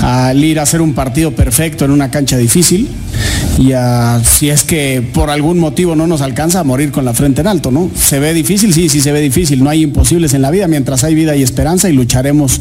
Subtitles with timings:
[0.00, 2.88] al ir a hacer un partido perfecto en una cancha difícil
[3.60, 7.12] y a, si es que por algún motivo no nos alcanza a morir con la
[7.12, 7.90] frente en alto, ¿no?
[7.94, 8.72] ¿Se ve difícil?
[8.72, 9.62] Sí, sí se ve difícil.
[9.62, 10.66] No hay imposibles en la vida.
[10.66, 12.58] Mientras hay vida y esperanza y lucharemos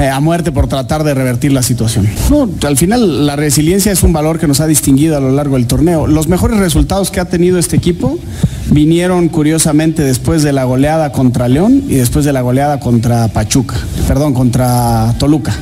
[0.00, 2.08] eh, a muerte por tratar de revertir la situación.
[2.30, 5.54] No, al final la resiliencia es un valor que nos ha distinguido a lo largo
[5.54, 6.08] del torneo.
[6.08, 8.18] Los mejores resultados que ha tenido este equipo
[8.70, 13.76] vinieron curiosamente después de la goleada contra León y después de la goleada contra Pachuca,
[14.08, 15.54] perdón, contra Toluca.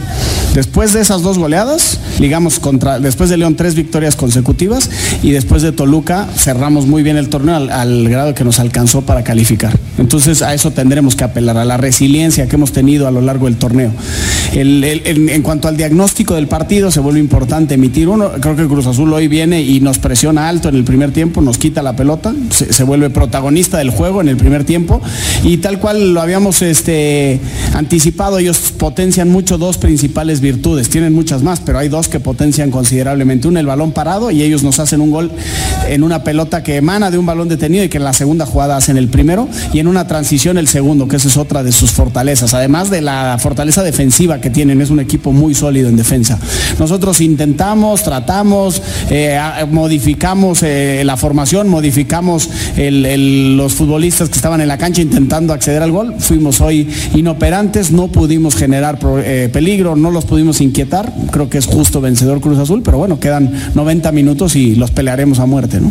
[0.54, 4.77] Después de esas dos goleadas, ligamos contra, después de León tres victorias consecutivas
[5.22, 9.24] y después de Toluca cerramos muy bien el torneo al, grado que nos alcanzó para
[9.24, 9.78] calificar.
[9.98, 13.46] Entonces a eso tendremos que apelar, a la resiliencia que hemos tenido a lo largo
[13.46, 13.90] del torneo.
[14.52, 18.30] En cuanto al diagnóstico del partido, se vuelve importante emitir uno.
[18.40, 21.58] Creo que Cruz Azul hoy viene y nos presiona alto en el primer tiempo, nos
[21.58, 25.00] quita la pelota, se, se vuelve protagonista del juego en el primer tiempo
[25.44, 27.40] y tal cual lo habíamos este,
[27.74, 32.70] anticipado, ellos potencian mucho dos principales virtudes, tienen muchas más, pero hay dos que potencian
[32.70, 33.48] considerablemente.
[33.48, 35.30] Una, el balón parado y ellos nos hacen un gol
[35.88, 38.76] en una pelota que emana de un balón detenido y que en la segunda jugada
[38.76, 41.92] hacen el primero y en una transición el segundo, que esa es otra de sus
[41.92, 46.38] fortalezas, además de la fortaleza defensiva que tienen, es un equipo muy sólido en defensa.
[46.78, 49.38] Nosotros intentamos, tratamos, eh,
[49.70, 55.92] modificamos eh, la formación, modificamos los futbolistas que estaban en la cancha intentando acceder al
[55.92, 56.88] gol, fuimos hoy
[57.58, 62.40] inoperantes, no pudimos generar eh, peligro, no los pudimos inquietar, creo que es justo vencedor
[62.40, 65.90] Cruz Azul, pero bueno, quedan 90 minutos y los pelearemos a muerte, ¿no?